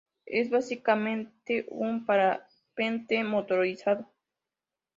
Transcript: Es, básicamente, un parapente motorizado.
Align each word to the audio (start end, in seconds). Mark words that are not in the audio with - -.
Es, 0.25 0.49
básicamente, 0.49 1.67
un 1.69 2.07
parapente 2.07 3.23
motorizado. 3.23 4.11